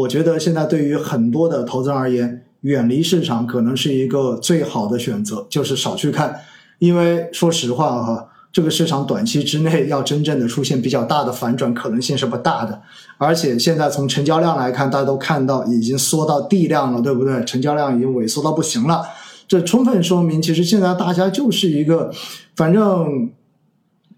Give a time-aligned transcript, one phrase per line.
[0.00, 6.40] 我觉得现在对于很多的投资人而言，远离市场可能是一个最好的选择，就是少去看。
[6.78, 12.80] 因为说实话哈，这个市场短期之内要真正的出现比较大的反转可能性是不大的。
[13.18, 17.44] 而且现在从成交量来看，大家都看到已经缩到地量了，对不对？
[17.44, 19.04] 成交量已经萎缩到不行了，
[19.46, 22.10] 这充分说明其实现在大家就是一个，
[22.56, 23.30] 反正。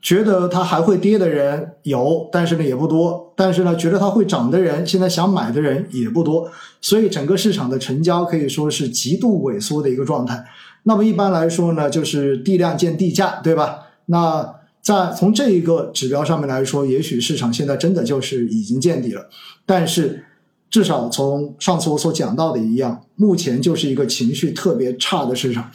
[0.03, 3.33] 觉得它还会跌的人有，但是呢也不多。
[3.37, 6.51] 但是呢，觉得它会涨的人，现在想买的人也不多。
[6.81, 10.45] 所以整个市场的成交可以说是极度萎缩的一个状态。
[10.83, 13.79] 那么一般来说呢，就是地量见地价，对吧？
[14.07, 19.31] 那在从这一个指标上面来说，也许市场现在真的就是已经见底了。
[19.65, 20.25] 但是
[20.69, 25.71] 至少从上次我所讲到的一样，目前就是一个情绪特别差的市场。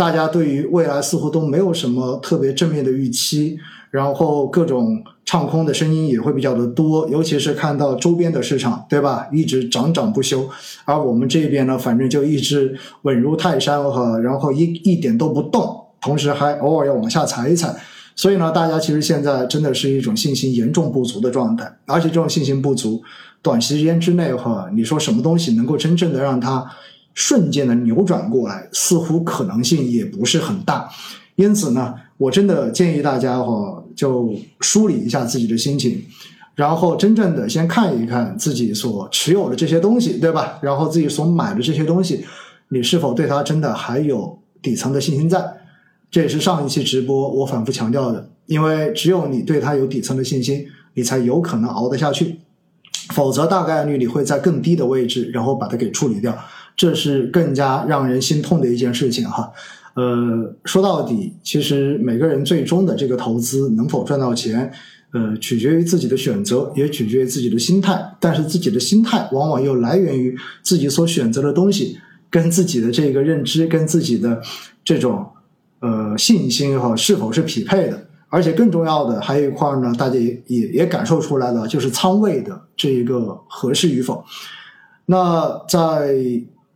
[0.00, 3.58] 大家对于未来似乎都没有什么特别正面的预期，
[3.90, 9.28] 然后各种唱空的声音也会比较的多，尤其是看到周边的市场，对吧？
[9.30, 10.48] 一直涨涨不休，
[10.86, 17.76] 而我们这边呢，反正就一直稳如泰山哈，然后一一点都不动，同时还偶尔要往下踩一踩，
[18.16, 23.02] 所以呢，大家其实现在真的是一种信心严重不足的状态，而且这种信心不足，
[23.42, 26.64] 短时间之内哈，你说什么东西能够真正的让它。
[27.14, 30.88] 瞬间的扭转过来，似乎可能性也不是很大，
[31.34, 36.02] 因此呢，我真的建议大家哈，就梳理一下自己的心情，
[36.54, 40.58] 然后真正的先看一看自己所持有的这些东西，对吧？
[40.62, 42.24] 然后自己所买的这些东西，
[42.68, 45.42] 你是否对它真的还有底层的信心在？
[46.10, 52.40] 这也是上一期直播我反复强调的，因为只有你对它有底层的信心，你才有可能熬得下去，
[53.14, 56.36] 否则大概率你会在更低的位置，然后把它给处理掉。
[56.80, 59.52] 这是更加让人心痛的一件事情哈，
[59.92, 64.72] 呃，说到底，其实每个人最终的这个投资能否赚到钱，
[65.12, 68.02] 呃，取决于自己的选择，也取决于自己的心态。
[68.18, 71.98] 但是自己的心态往往又来源于自己所选择的东西，
[72.30, 74.40] 跟自己的这个认知，跟自己的
[74.82, 75.26] 这种
[75.80, 78.06] 呃信心哈是否是匹配的。
[78.30, 84.24] 而且更重要的还有一块呢，大家也也也感受出来了，就是仓位的这一个合适与否。
[85.04, 86.16] 那在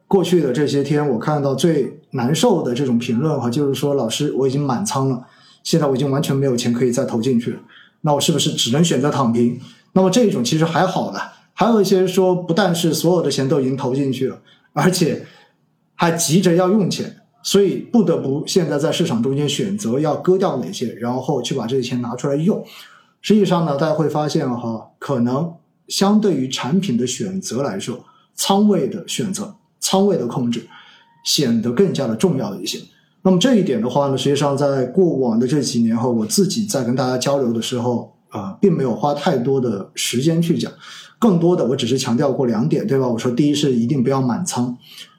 [0.07, 5.27] 过去的这些天，我看到最难受的这种评论哈，就是说老师我已经满仓了，
[5.63, 7.59] 现在我已经完全没有钱可以再投进去了，
[8.03, 9.59] 那我是不是只能选择躺平？
[9.93, 11.21] 那么这种其实还好了，
[11.53, 14.39] 还有一些说不但是所有的钱都已经投进去了，
[14.73, 15.27] 而且
[15.95, 22.65] 还急着要用钱，所以不得不现在在市场中间选择要割掉哪些，然后去把这些钱拿出来用。
[23.23, 25.55] 实际上呢，大家会发现哈，可能
[25.89, 28.05] 相对于产品的选择来说，
[28.35, 29.55] 仓位的选择。
[29.85, 30.67] 仓位的控制
[31.23, 32.79] 显得更加的重要一些。
[33.23, 40.73] 那么这一点的话呢，实际上在过往的这几年后，我自己在跟大家交流的时候啊，并没有花太多的时间去讲，
[41.19, 43.07] 更多的我只是强调过两点，对吧？
[43.07, 44.77] 我说第一是一定不要满仓，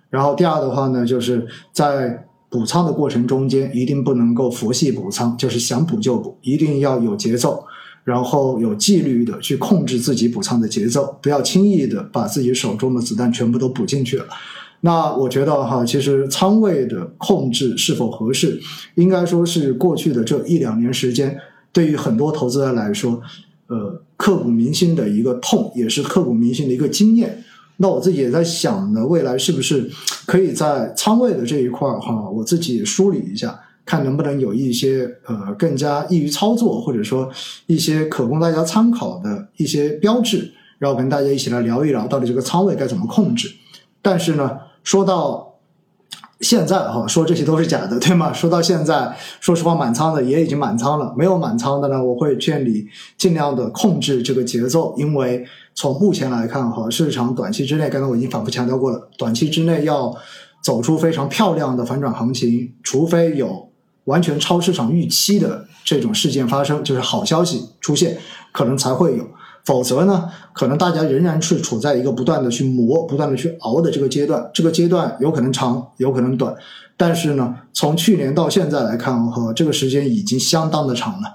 [0.09, 7.63] 然后第二的话呢，就是在补仓的过程中间一定不能够佛系补仓，就是想补就补，一定要有节奏。
[8.05, 14.25] 然后有纪律的去控制自己补仓的节奏，不要轻易的把自己手中的子弹全部都补进去了。
[14.81, 18.61] 那我觉得哈，其实仓位的控制是否合适，
[18.93, 21.35] 应该说是过去的这一两年时间，
[21.73, 23.19] 对于很多投资人来说，
[23.65, 27.43] 呃，刻骨铭心的一个痛，也是刻骨铭心的一个经验。
[27.77, 29.89] 那我自己也在想呢，未来是不是
[30.27, 33.59] 可以在仓位的这一块儿哈，我自己梳理一下。
[33.85, 37.29] 看能不能有一些呃更加易于操作，或者说
[37.67, 43.49] 一些可供大家参考的一些标志，然后跟大家一起来聊一聊，到底这个仓位该怎么控制。
[44.01, 45.55] 但是呢，说到
[46.41, 48.33] 现在哈，说这些都是假的，对吗？
[48.33, 52.85] 说到现在，说实话，满仓的也已经满仓了，没有满仓的呢，我会劝你
[53.17, 60.13] 尽量的控制这个节奏，因为从目前来看哈，市场短期之内，刚刚我已经反复强调过了，短期之内要
[60.61, 63.64] 走出非常漂亮的反转行情，除非有。
[64.05, 68.17] 完全超市场预期的这种事件发生，就是好消息出现，
[68.51, 69.27] 可能才会有。
[69.65, 74.47] 否则呢，可能大家仍然是处在一个不断的去磨、不断的去熬的这个阶段。
[74.53, 76.55] 这个阶段有可能长，有可能短。
[76.95, 81.33] 但是呢，从去年到现在来看，哈，这个时间已经相当的长了。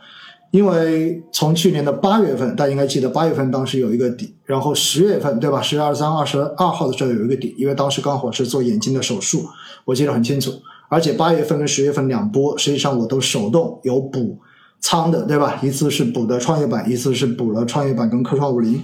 [0.53, 5.61] 因为从去年的八月份，大家应该记得，八月份当时有一个底，然后十月份，对吧？
[5.61, 9.45] 十月二十三、二十二号的时候有一个底，因为当时刚好是做眼睛的手术，
[9.85, 10.53] 我记得很清楚。
[10.91, 14.39] 而且八月份跟十月份两波，实际上我都手动有补
[14.81, 15.59] 仓的，对吧？
[15.63, 18.83] 一次是补的创业板，一次是补了创业板跟科创五零。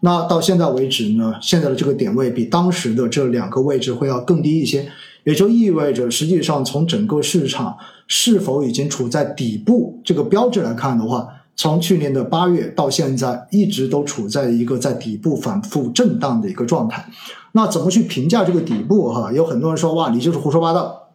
[0.00, 4.86] 那到现在为止呢，现在的这个点位比当时的这两个位置会要更低一些，
[5.24, 7.74] 也就意味着，实际上从整个市场
[8.06, 11.26] 是否已经处在底部这个标志来看的话，
[11.56, 17.06] 从去年的八月到现在，一直都处在一个在底部反复震荡的一个状态。
[17.52, 19.10] 那怎么去评价这个底部？
[19.10, 21.05] 哈，有很多人说哇，你就是胡说八道，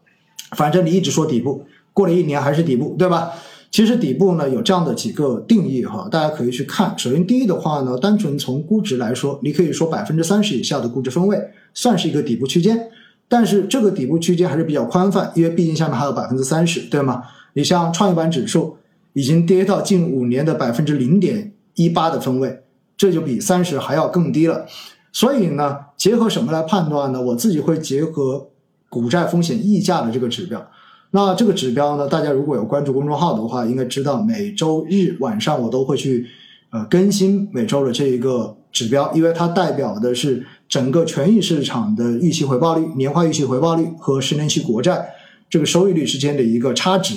[0.56, 3.31] 反正你一直说底部，过了一年还是底部，对吧？
[3.71, 6.94] 其实底部呢有这样的几个定义哈，大家可以去看。
[7.00, 11.39] 首先第一的话呢，单纯从估值来说，你可以说百分之三十以下的估值分位
[11.74, 12.89] 算是一个底部区间，
[13.30, 17.24] 但是这个底部区间还是比较宽泛，因为毕竟下面还有百分之三十，对吗？
[17.54, 18.75] 你像创业板指数
[19.13, 22.63] 已经跌到近五年的百分之零点一八的分位，
[22.97, 24.65] 这就比三十还要更低了。
[25.13, 27.21] 所以呢，结合什么来判断呢？
[27.21, 28.50] 我自己会结合
[28.92, 30.68] 股债风险溢价的这个指标。
[31.12, 32.08] 那这个指标呢？
[32.08, 36.28] 大家如果有关注公众号的话，应该知道每周日晚上我都会去
[36.72, 45.06] 呃更新每周的这一个指标，因为它代表的是整个权益市场的预期回报率、年化预期回报率和十年期国债
[45.50, 47.16] 这个收益率之间的一个差值。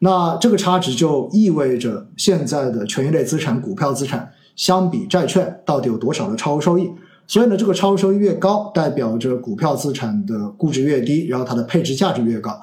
[0.00, 6.88] 那这个差值就意味着现在的权益类资产、股票资产相比债券到底有多少的超额收益。
[7.28, 12.58] 所以呢，这个超额收益越高，代表着股票资产的估值越低，然后它的配置价值越高。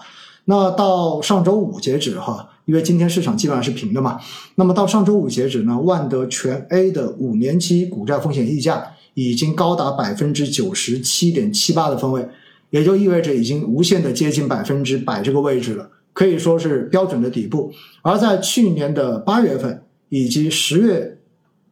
[0.45, 4.19] 那到上周五截止哈，因为今天市场基本上是平的嘛。
[4.55, 8.83] 那么到上周五截止呢，万德全 A 的五年期股债风险溢价
[9.13, 12.27] 已经高达百分之九十七点七八的分位，
[12.71, 17.71] 也就意味着已经无限的接近百分之百这个位置了，可以说是标准的底部。
[18.01, 21.17] 而在去年的八月份以及十月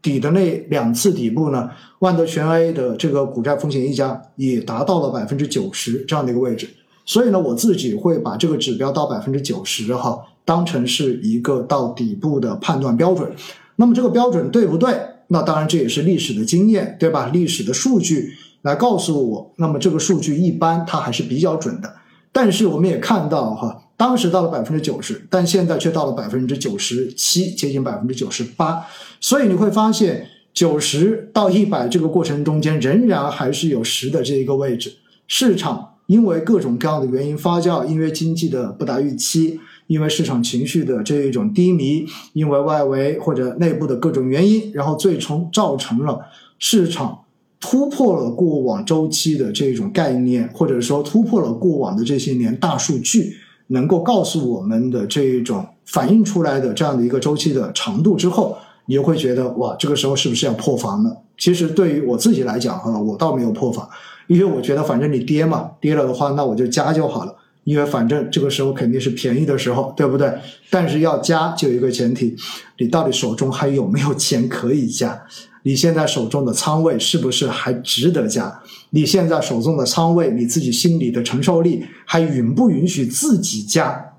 [0.03, 6.69] 底的那两次底部呢，万德全 A 的这个股债风险溢价也达到了百分之九十这样的一个位置。
[7.05, 13.31] 所以呢，我自己会把这个指标到百分之九十哈，当成是一个到底部的判断标准。
[13.77, 14.95] 那么这个标准对不对？
[15.27, 17.29] 那当然这也是历史的经验，对吧？
[17.33, 21.95] 历史的数据来告诉我，那么这个数据一般它还是比较准的。
[22.31, 28.85] 但是我们也看到哈，当时到了百分之九十，但现在却到了百分之九十七，接近百分之九十八。
[29.19, 34.93] 所以你会发现，九十到一百这个过程中间，仍然还是有十的这一个位置，
[35.27, 35.89] 市场。
[36.07, 39.57] 因为各种各样的原因发酵，因为经济的不达预期，
[39.87, 46.19] 因为市场情绪的这一种低迷，因为外围或者内部的各种原因，然后最终造成了
[46.59, 47.19] 市场
[47.61, 53.37] 突破了过往周期的这种概念，或者说突破了过往的这些年大数据
[53.67, 61.17] 能够告诉我们的这一种反映出来的这样的一个周期的长度之后，你就会觉得哇，这个时候是不是要破防了？
[61.37, 63.87] 其实对于我自己来讲哈，我倒没有破防。
[64.27, 67.35] 因为我觉得反正你跌嘛，跌了的话，那我就加就好了。
[67.65, 70.33] 因为反正这个时候肯定是便宜的时候，对不对？
[70.69, 72.35] 但是要加就有一个前提，
[72.77, 75.23] 你到底手中还有没有钱可以加？
[75.63, 78.61] 你现在手中的仓位是不是还值得加？
[78.91, 84.13] 你现在手中的仓位，你自己心里的承受力还允不允许自己加？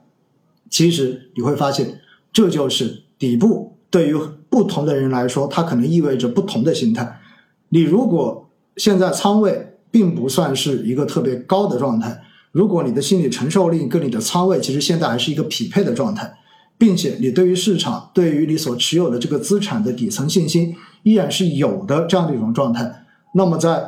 [0.69, 2.01] 其实你会发现，
[2.33, 4.17] 这就是底部对于
[4.49, 7.21] 不同的人来说，它可能意味着不同的心态。
[7.69, 12.21] 你如果现在仓位，并不算是一个特别高的状态。
[12.51, 16.35] 如果你的心理承受力跟你的仓位其实现在还是一个匹配的状态，
[16.79, 20.75] 并且你对于市场、对于你所持有的这个资产的底层信心
[21.05, 23.05] 依然是有的这样的一种状态，
[23.35, 23.85] 那么在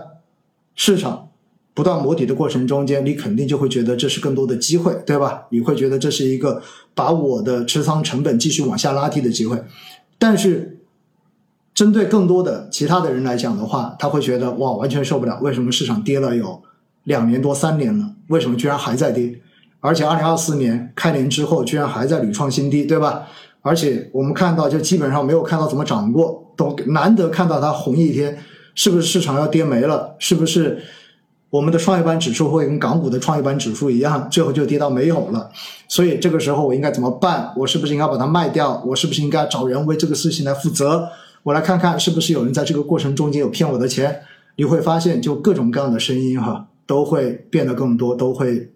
[0.76, 1.30] 市场
[1.74, 5.46] 不断磨底的过程中间，你肯定就会觉得这是更多的机会，对吧？
[5.50, 6.62] 你会觉得这是一个
[6.94, 9.64] 把我的持仓成本继续往下拉低的机会，
[10.16, 10.74] 但是。
[11.76, 15.38] 针对更多的其他的人来讲的话，他会觉得哇，完全受不了！
[15.42, 16.62] 为什么市场跌了有
[17.04, 18.14] 两年多三年了？
[18.28, 19.38] 为什么居然还在跌？
[19.80, 23.28] 而且二零二四年开年之后，居然还在屡创新低，对吧？
[23.66, 28.38] 而且我们看到，就基本上没有看到怎么涨过，都难得看到它红一天，
[28.76, 30.14] 是不是市场要跌没了？
[30.20, 30.78] 是不是
[31.50, 35.50] 我们的创业板指数会跟港股的创业板指数一样，最后就跌到没有了？
[35.88, 37.52] 所以这个时候我应该怎么办？
[37.56, 38.80] 我是不是应该把它卖掉？
[38.86, 41.08] 我是不是应该找人为这个事情来负责？
[41.42, 44.20] 我来看看是不是有人在这个过程中间有骗我的钱？
[44.56, 48.70] 你会发现，就各种各样的声音哈，都会变得更多，都会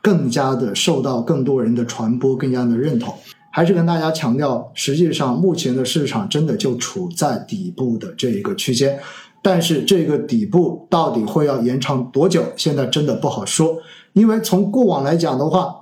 [0.00, 3.14] 更加的受到更多人的传播，更加的认同。
[3.56, 9.00] 还是跟大家强调，实际上目前的市场真的就处在底部的这一个区间，
[9.42, 13.78] 但是这个底部到底会要延长多久，现在真的不好说。
[14.12, 15.74] 因为从过往来讲的话。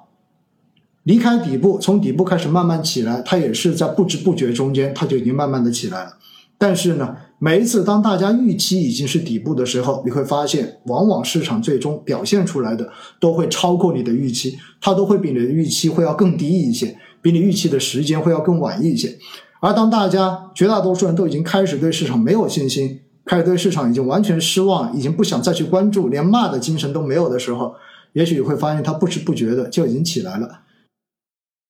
[1.02, 6.16] 离开底部，从底部开始慢慢起来，它也是在不知不觉中间，它就已经慢慢的起来了。
[6.56, 12.88] 但是呢，每一次当大家预期已经是底部的时候，你会发现，往往市场最终表现出来的
[13.20, 19.16] 都会超过你的预期，它都会比你的预期会要更低一些，比你预期的时间会要更晚一些。
[19.60, 27.74] 而当大家绝大多数人都已经开始对市场没有信心，开始对市场已经完全失望，已经不想再去关注，连骂的精神都没有的时候，
[28.12, 30.63] 也许你会发现它不知不觉的就已经起来了。